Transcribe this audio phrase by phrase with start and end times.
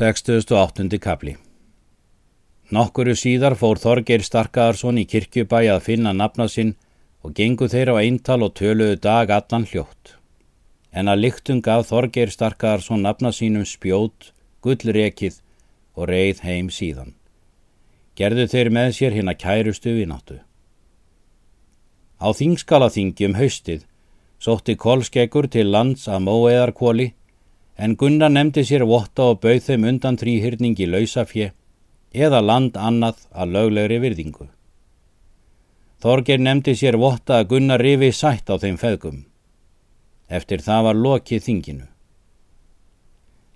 [0.00, 0.96] 68.
[0.96, 1.34] kapli
[2.72, 6.70] Nokkuru síðar fór Þorgeir Starkaðarsson í kirkjubæi að finna nafna sinn
[7.20, 10.14] og gengu þeir á eintal og töluðu dag allan hljótt.
[10.96, 14.30] En að lyktum gaf Þorgeir Starkaðarsson nafna sínum spjót,
[14.64, 15.36] gullrekið
[15.92, 17.12] og reið heim síðan.
[18.16, 20.40] Gerðu þeir með sér hinn að kærustu vináttu.
[22.24, 23.84] Á þingskalaþingjum haustið
[24.40, 27.12] sótti Kolskeggur til lands að móeðarkóli
[27.80, 31.52] en Gunnar nefndi sér votta og bauð þeim undan þrýhyrningi lausafje
[32.12, 34.48] eða land annað að löglegri virðingu.
[36.04, 39.24] Þorger nefndi sér votta að Gunnar rifi sætt á þeim feðgum.
[40.28, 41.86] Eftir það var lokið þinginu.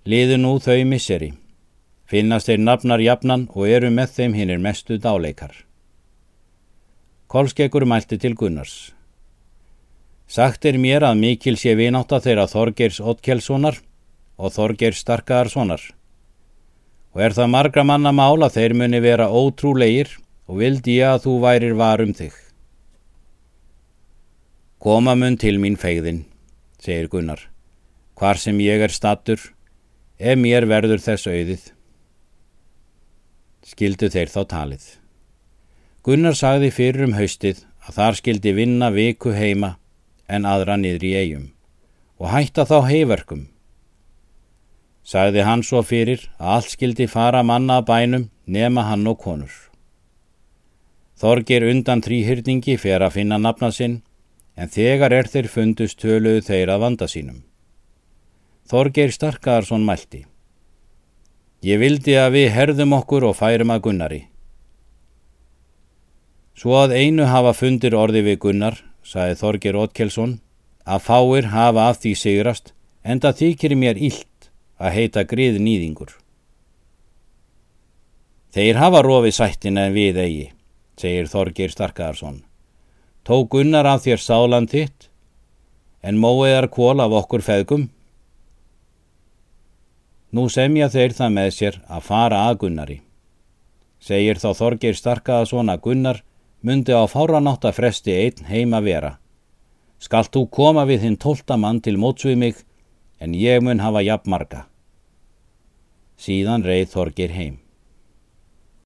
[0.05, 1.31] Liðu nú þau misseri.
[2.09, 5.53] Finnast þeir nafnar jafnan og eru með þeim hinnir mestu dáleikar.
[7.27, 8.93] Kolskeggur mælti til Gunnars.
[10.27, 13.81] Sagt er mér að mikil sé vináta þeirra Þorgers Otkelssonar
[14.37, 15.81] og Þorger Starkaðarssonar.
[17.15, 20.11] Og er það margra manna mála þeir muni vera ótrúleir
[20.47, 22.33] og vildi ég að þú værir varum þig.
[24.83, 26.25] Koma mun til mín fegðin,
[26.77, 27.47] segir Gunnar.
[28.15, 29.39] Hvar sem ég er stattur,
[30.19, 31.63] ef mér verður þess auðið.
[33.65, 34.85] Skildu þeir þá talið.
[36.05, 39.75] Gunnar sagði fyrir um haustið að þar skildi vinna viku heima
[40.29, 41.47] en aðra niður í eigum
[42.21, 43.47] og hætta þá heiverkum
[45.05, 49.53] sagði hann svo fyrir að allt skildi fara manna að bænum nema hann og konur.
[51.15, 54.01] Þorgir undan tríhyrningi fer að finna nafna sinn,
[54.57, 57.43] en þegar er þeir fundust töluðu þeir að vanda sínum.
[58.65, 60.25] Þorgir Starkarsson mælti.
[61.63, 64.21] Ég vildi að við herðum okkur og færum að Gunnari.
[66.55, 70.37] Svo að einu hafa fundir orði við Gunnar, sagði Þorgir Ótkelsson,
[70.85, 72.71] að fáir hafa af því sigrast,
[73.03, 74.27] en það þykir mér illt
[74.79, 76.11] að heita grið nýðingur.
[78.55, 80.45] Þeir hafa rofið sættin en við eigi,
[80.99, 82.43] segir Þorgir Starkaðarsson.
[83.27, 85.09] Tók Gunnar af þér sálan þitt,
[86.05, 87.89] en móiðar kól af okkur feðgum?
[90.35, 92.97] Nú semja þeir það með sér að fara að Gunnari.
[93.99, 96.21] Segir þá Þorgir Starkaðarsson að Gunnar
[96.65, 99.15] myndi á fáranátt að fresti einn heima vera.
[99.99, 102.63] Skalt þú koma við hinn tólta mann til mótsvið mig
[103.19, 104.65] en ég mun hafa jafn marga.
[106.17, 107.64] Síðan reið Þorgir heim.